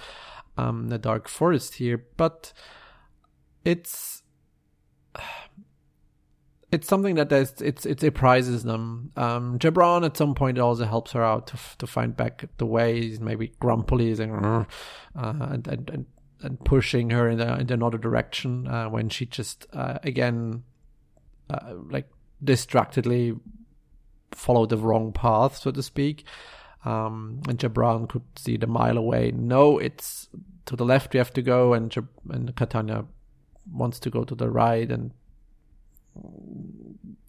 [0.57, 2.53] um, the dark forest here, but
[3.63, 4.23] it's
[6.71, 9.11] it's something that it's it's it surprises them.
[9.15, 13.53] Um, at some point also helps her out to to find back the ways, maybe
[13.59, 14.65] grumpily and, uh,
[15.15, 16.05] and, and,
[16.41, 20.63] and pushing her in, the, in another direction uh, when she just uh, again
[21.49, 22.09] uh, like
[22.43, 23.35] distractedly
[24.31, 26.25] followed the wrong path, so to speak.
[26.83, 29.31] Um, and Gibran could see the mile away.
[29.31, 30.29] No, it's
[30.65, 33.05] to the left we have to go, and Jab- and Catania
[33.71, 35.11] wants to go to the right, and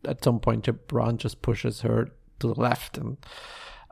[0.04, 3.16] at some point Gibran just pushes her to the left and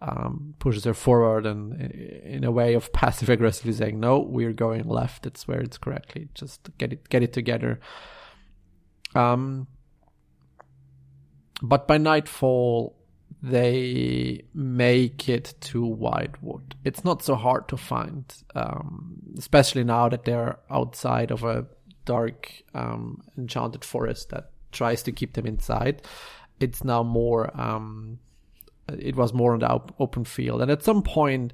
[0.01, 4.89] um, pushes her forward and in a way of passive aggressively saying no we're going
[4.89, 5.27] left.
[5.27, 6.29] It's where it's correctly.
[6.35, 7.81] Just get it get it together.
[9.15, 9.67] Um,
[11.63, 12.97] but by nightfall
[13.45, 16.77] they make it to Whitewood.
[16.83, 21.67] It's not so hard to find, um, especially now that they're outside of a
[22.07, 26.03] dark, um, enchanted forest that tries to keep them inside.
[26.61, 27.51] It's now more.
[27.59, 28.19] Um,
[28.89, 31.53] it was more on the open field, and at some point,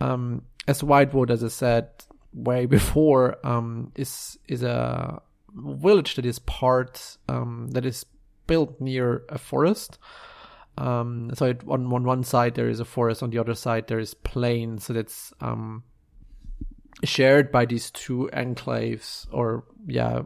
[0.00, 1.88] um, as Whitewood, as I said
[2.32, 5.20] way before, um, is is a
[5.54, 8.04] village that is part um, that is
[8.46, 9.98] built near a forest.
[10.76, 13.88] Um, so it, on, on one side there is a forest, on the other side
[13.88, 14.78] there is plain.
[14.78, 15.82] So that's um,
[17.04, 20.22] shared by these two enclaves, or yeah,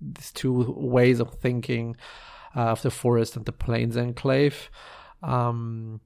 [0.00, 1.96] these two ways of thinking
[2.56, 4.70] uh, of the forest and the plains enclave.
[5.22, 6.00] Um,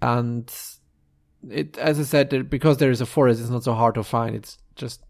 [0.00, 0.52] and
[1.48, 4.34] it, as I said, because there is a forest, it's not so hard to find.
[4.34, 5.02] It's just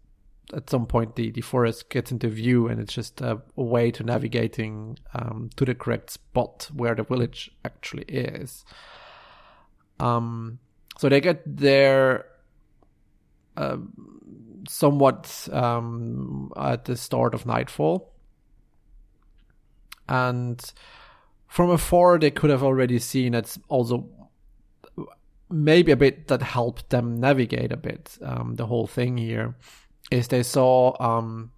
[0.53, 3.91] at some point the, the forest gets into view and it's just a, a way
[3.91, 8.65] to navigating um, to the correct spot where the village actually is.
[9.99, 10.59] Um,
[10.97, 12.25] so they get there
[13.55, 13.77] uh,
[14.67, 18.13] somewhat um, at the start of nightfall.
[20.07, 20.73] and
[21.47, 24.05] from afar they could have already seen it's also
[25.49, 29.55] maybe a bit that helped them navigate a bit um, the whole thing here
[30.11, 31.51] is they saw um,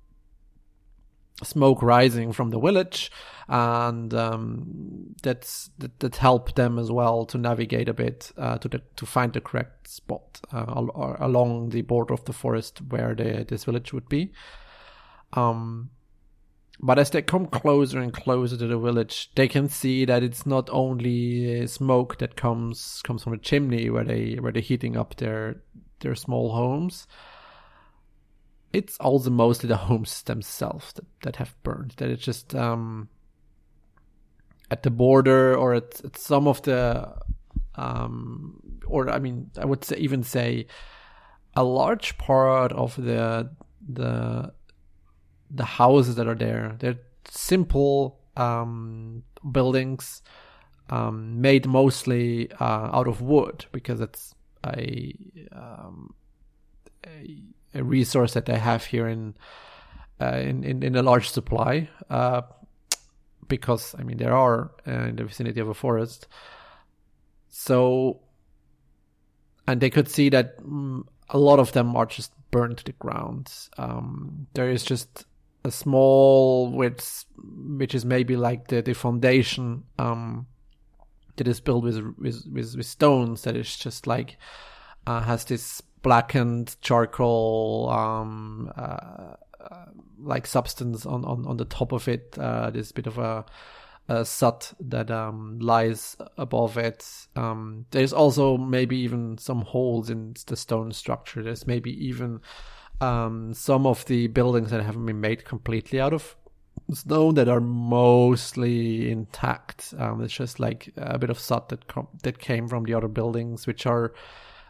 [1.44, 3.12] smoke rising from the village
[3.48, 8.70] and um, that's that, that helped them as well to navigate a bit uh, to
[8.70, 13.14] the, to find the correct spot uh, al- along the border of the forest where
[13.14, 14.32] the, this village would be
[15.34, 15.90] um,
[16.80, 20.46] but as they come closer and closer to the village, they can see that it's
[20.46, 25.16] not only smoke that comes comes from a chimney where they where they're heating up
[25.16, 25.62] their
[26.02, 27.08] their small homes.
[28.76, 31.93] It's also mostly the homes themselves that, that have burned.
[31.97, 33.09] That it's just um,
[34.69, 37.13] at the border or at, at some of the
[37.76, 40.67] um, or I mean I would say, even say
[41.55, 43.49] a large part of the
[43.88, 44.53] the
[45.49, 46.76] the houses that are there.
[46.80, 46.99] They're
[47.30, 50.21] simple um, buildings
[50.89, 55.15] um, made mostly uh, out of wood because it's a,
[55.51, 56.13] um,
[57.05, 59.36] a, a resource that they have here in
[60.21, 61.89] uh, in, in, in a large supply.
[62.09, 62.41] Uh,
[63.47, 66.28] because I mean there are uh, in the vicinity of a forest,
[67.49, 68.21] so
[69.67, 72.93] and they could see that mm, a lot of them are just burned to the
[72.93, 73.51] ground.
[73.78, 75.26] Um, there is just
[75.63, 80.45] a small which which is maybe like the the foundation um
[81.38, 84.38] that is built with with with, with stones that is just like
[85.07, 89.86] uh, has this blackened charcoal um uh, uh,
[90.20, 93.43] like substance on, on on the top of it uh this bit of a
[94.08, 97.28] a soot that um, lies above it.
[97.36, 101.41] Um, there's also maybe even some holes in the stone structure.
[101.41, 102.41] There's maybe even
[103.01, 106.36] um, some of the buildings that haven't been made completely out of
[106.93, 109.93] stone that are mostly intact.
[109.97, 113.08] Um, it's just like a bit of soot that com- that came from the other
[113.08, 114.14] buildings, which are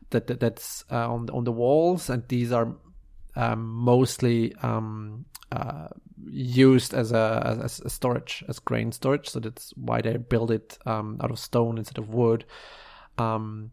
[0.09, 2.75] that, that that's uh, on on the walls, and these are
[3.35, 5.87] um, mostly um, uh,
[6.27, 9.29] used as a as a storage as grain storage.
[9.29, 12.45] So that's why they build it um, out of stone instead of wood.
[13.17, 13.71] Um,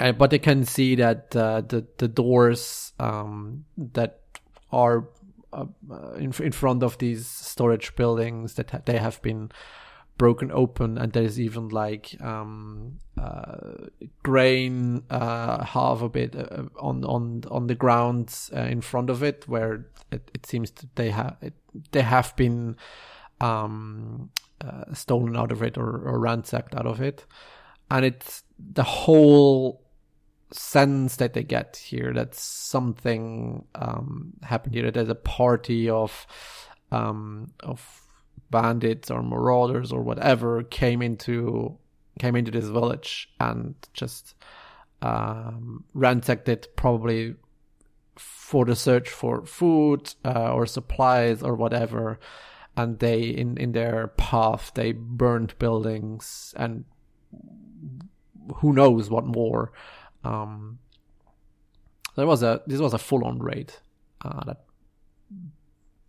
[0.00, 4.20] uh, but they can see that uh, the the doors um, that
[4.70, 5.08] are
[5.52, 5.66] uh,
[6.16, 9.50] in in front of these storage buildings that ha- they have been
[10.18, 13.88] broken open, and there's even like um, uh,
[14.22, 19.48] grain uh, half a bit uh, on on on the ground in front of it,
[19.48, 21.36] where it, it seems that they have
[21.90, 22.76] they have been
[23.40, 24.30] um,
[24.92, 27.26] stolen out of it or, or ransacked out of it
[27.92, 29.82] and it's the whole
[30.50, 34.84] sense that they get here that something um, happened here.
[34.84, 36.26] That there's a party of
[36.90, 38.01] um, of
[38.52, 41.76] bandits or marauders or whatever came into
[42.20, 44.36] came into this village and just
[45.00, 47.34] um, ransacked it, probably
[48.14, 52.20] for the search for food uh, or supplies or whatever.
[52.76, 56.84] And they, in in their path, they burned buildings and
[58.56, 59.72] who knows what more.
[60.24, 60.78] Um,
[62.16, 63.72] there was a this was a full on raid
[64.24, 64.64] uh, that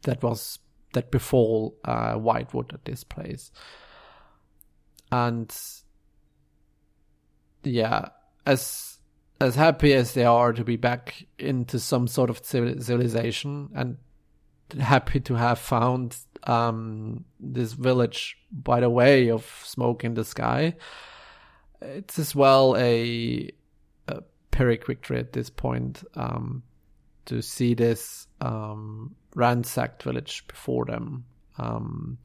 [0.04, 0.60] that was
[0.94, 3.52] that befall uh, Whitewood at this place,
[5.12, 5.54] and
[7.64, 8.10] yeah,
[8.46, 9.00] as
[9.40, 13.98] as happy as they are to be back into some sort of civilization and
[14.80, 20.74] happy to have found um, this village by the way of smoke in the sky
[21.82, 23.50] it's as well a,
[24.08, 24.22] a
[24.52, 26.64] Pyrrhic victory at this point um,
[27.26, 31.26] to see this um, ransacked village before them.
[31.58, 32.18] Um,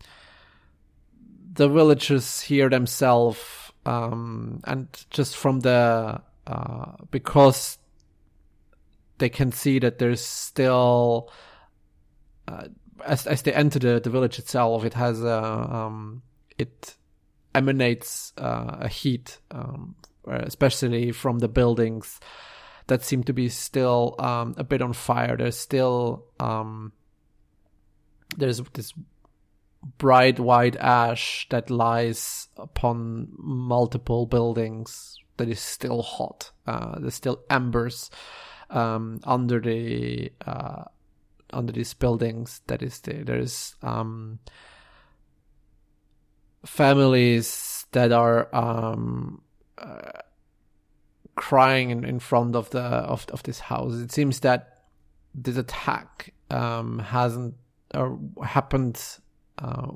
[1.53, 3.41] the villagers here themselves,
[3.85, 7.79] um, and just from the uh, because
[9.19, 11.31] they can see that there's still
[12.47, 12.69] uh,
[13.05, 16.23] as as they enter the, the village itself, it has a um,
[16.57, 16.97] it
[17.55, 19.95] emanates uh, a heat, um,
[20.27, 22.21] especially from the buildings
[22.87, 25.37] that seem to be still um, a bit on fire.
[25.37, 26.93] There's still um,
[28.37, 28.93] there's this
[29.97, 36.51] bright white ash that lies upon multiple buildings that is still hot.
[36.67, 38.11] Uh, there's still embers
[38.71, 40.85] um, under the uh,
[41.53, 42.61] under these buildings.
[42.67, 44.41] That is the, there's um,
[46.67, 49.43] families that are um,
[49.79, 50.21] uh,
[51.37, 53.95] crying in, in front of the of of this house.
[53.95, 54.83] It seems that
[55.35, 57.55] this attack um, hasn't
[57.95, 59.03] or happened
[59.59, 59.89] uh,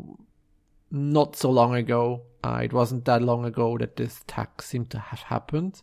[0.90, 2.22] not so long ago.
[2.44, 5.80] Uh, it wasn't that long ago that this attack seemed to have happened.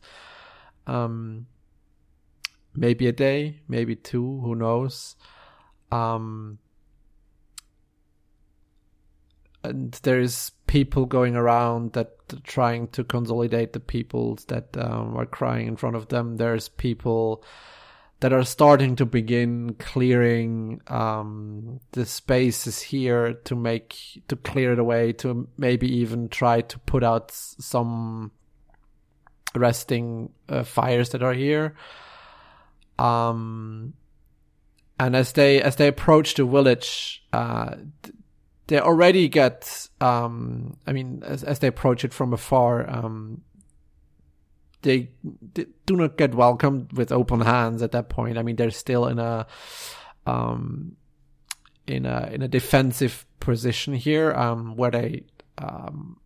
[0.88, 1.48] Um,
[2.76, 5.16] maybe a day, maybe two, who knows?
[5.92, 6.60] Um,
[9.64, 15.68] and there's people going around that trying to consolidate the people that um, are crying
[15.68, 16.38] in front of them.
[16.38, 17.44] There's people
[18.20, 24.80] that are starting to begin clearing um, the spaces here to make to clear it
[24.80, 28.32] away to maybe even try to put out some
[29.56, 31.76] resting uh, fires that are here.
[32.98, 33.94] Um,
[35.00, 37.76] and as they as they approach the village, uh,
[38.70, 43.42] they already get um i mean as, as they approach it from afar um
[44.82, 45.10] they,
[45.54, 49.20] do not get welcomed with open hands at that point i mean they're still in
[49.20, 49.46] a
[50.26, 50.96] um
[51.88, 55.24] in a in a defensive position here um where they
[55.58, 56.18] um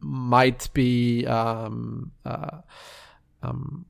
[0.00, 2.58] might be um uh,
[3.42, 3.84] um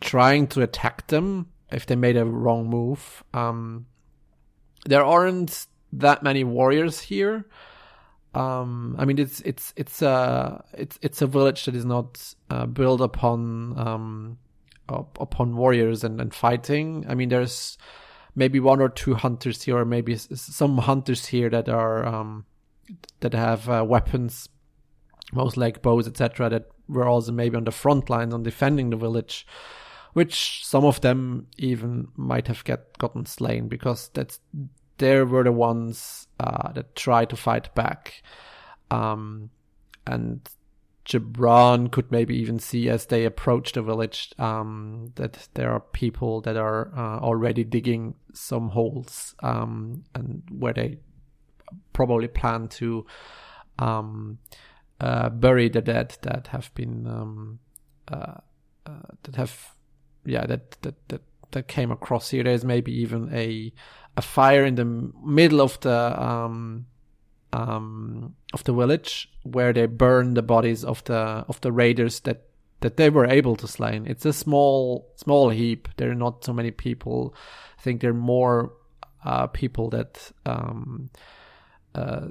[0.00, 3.86] trying to attack them if they made a wrong move um
[4.84, 7.46] there aren't that many warriors here.
[8.34, 12.66] Um, I mean, it's it's it's a it's it's a village that is not uh,
[12.66, 14.38] built upon um,
[14.88, 17.04] up, upon warriors and, and fighting.
[17.08, 17.76] I mean, there's
[18.34, 22.46] maybe one or two hunters here, or maybe some hunters here that are um,
[23.20, 24.48] that have uh, weapons,
[25.32, 26.48] most like bows, etc.
[26.48, 29.46] That were also maybe on the front lines on defending the village,
[30.14, 34.40] which some of them even might have get gotten slain because that's
[34.98, 38.22] they were the ones uh, that try to fight back.
[38.90, 39.50] Um,
[40.06, 40.40] and
[41.04, 46.40] Gibran could maybe even see as they approach the village um, that there are people
[46.42, 50.98] that are uh, already digging some holes um, and where they
[51.92, 53.06] probably plan to
[53.78, 54.38] um,
[55.00, 57.58] uh, bury the dead that have been um,
[58.08, 58.34] uh,
[58.86, 58.90] uh,
[59.22, 59.74] that have
[60.24, 61.22] yeah that that that
[61.52, 62.44] that came across here.
[62.44, 63.72] There's maybe even a
[64.16, 66.86] a fire in the middle of the um,
[67.52, 71.14] um, of the village where they burn the bodies of the
[71.48, 72.46] of the raiders that
[72.80, 74.00] that they were able to slay.
[74.04, 75.88] It's a small small heap.
[75.96, 77.34] There are not so many people.
[77.78, 78.72] I think there are more
[79.24, 81.10] uh, people that um,
[81.94, 82.28] uh,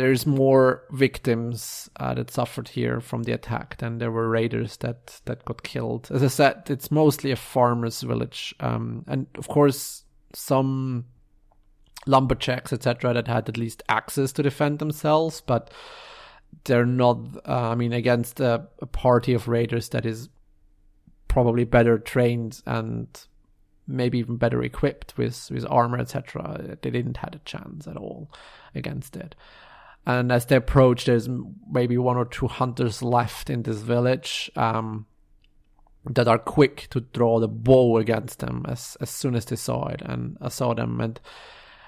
[0.00, 5.20] there's more victims uh, that suffered here from the attack than there were raiders that
[5.26, 6.08] that got killed.
[6.10, 11.04] As I said, it's mostly a farmers' village, um, and of course some
[12.06, 15.70] lumberjacks, etc., that had at least access to defend themselves, but
[16.64, 17.18] they're not.
[17.46, 20.30] Uh, I mean, against a, a party of raiders that is
[21.28, 23.06] probably better trained and
[23.86, 26.78] maybe even better equipped with with armor, etc.
[26.80, 28.30] They didn't had a chance at all
[28.74, 29.34] against it.
[30.06, 31.28] And as they approach, there's
[31.70, 34.50] maybe one or two hunters left in this village.
[34.56, 35.06] Um,
[36.04, 39.86] that are quick to draw the bow against them as as soon as they saw
[39.88, 41.20] it and I saw them and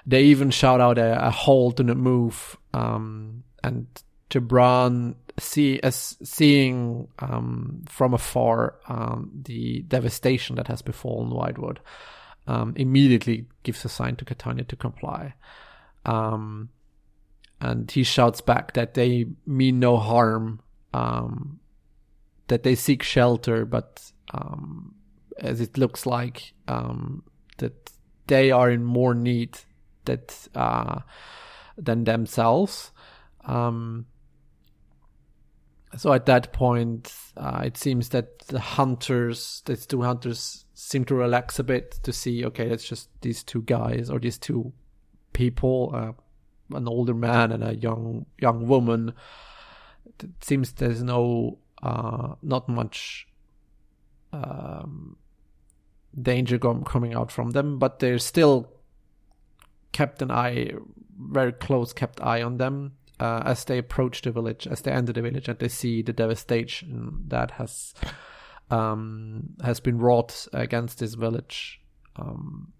[0.05, 3.87] they even shout out a, a hold to the move um, and
[4.29, 11.79] Gibran see as seeing um, from afar um, the devastation that has befallen Whitewood
[12.45, 15.33] um, immediately gives a sign to Catania to comply
[16.05, 16.69] um,
[17.61, 20.61] and he shouts back that they mean no harm
[20.93, 21.59] um,
[22.47, 24.95] that they seek shelter, but um,
[25.37, 27.23] as it looks like um,
[27.57, 27.91] that
[28.27, 29.57] they are in more need
[30.05, 30.99] that uh,
[31.77, 32.91] than themselves.
[33.45, 34.05] Um,
[35.95, 41.15] so at that point, uh, it seems that the hunters, these two hunters, seem to
[41.15, 44.73] relax a bit to see, okay, it's just these two guys or these two
[45.33, 46.11] people, uh,
[46.75, 49.13] an older man and a young young woman.
[50.19, 53.27] It seems there's no uh, not much
[54.31, 55.17] um,
[56.19, 58.71] danger coming out from them, but they're still
[59.91, 60.71] kept an eye,
[61.17, 65.13] very close kept eye on them uh, as they approach the village, as they enter
[65.13, 67.93] the village, and they see the devastation that has
[68.69, 71.79] um, has been wrought against this village.
[72.15, 72.73] Um,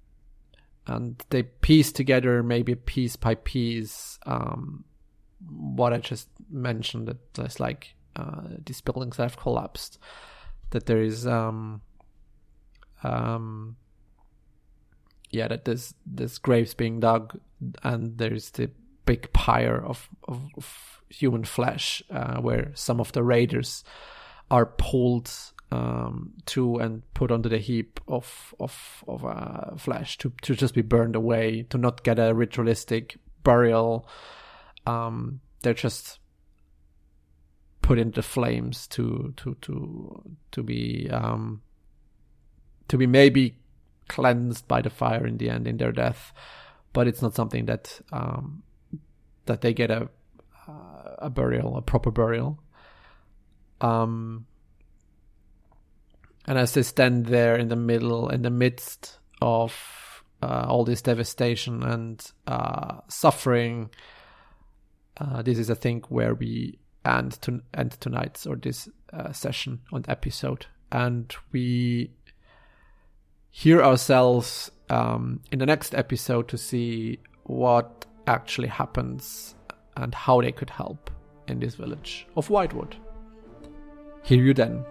[0.87, 4.83] and they piece together, maybe piece by piece, um,
[5.47, 7.07] what I just mentioned.
[7.07, 9.99] That there's like uh, these buildings have collapsed.
[10.71, 11.81] That there is um,
[13.03, 13.77] um,
[15.29, 17.39] yeah, that there's there's graves being dug,
[17.83, 18.69] and there's the
[19.05, 23.83] big pyre of, of, of human flesh uh, where some of the raiders
[24.49, 25.31] are pulled
[25.73, 30.73] um, to and put onto the heap of of of uh, flesh to to just
[30.73, 34.07] be burned away to not get a ritualistic burial
[34.85, 36.19] um, they're just
[37.81, 41.61] put into flames to to to to be um,
[42.87, 43.57] to be maybe
[44.07, 46.33] cleansed by the fire in the end in their death,
[46.91, 48.63] but it's not something that um,
[49.45, 50.09] that they get a
[51.17, 52.59] a burial, a proper burial.
[53.81, 54.45] Um,
[56.45, 59.73] and as they stand there in the middle, in the midst of
[60.41, 63.89] uh, all this devastation and uh, suffering,
[65.17, 69.81] uh, this is, I think, where we end to end tonight's or this uh, session
[69.91, 72.11] on episode, and we
[73.51, 79.55] hear ourselves um, in the next episode to see what actually happens
[79.95, 81.11] and how they could help
[81.47, 82.95] in this village of Whitewood.
[84.23, 84.83] Hear you then.